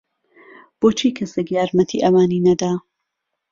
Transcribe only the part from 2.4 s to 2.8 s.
نەدا؟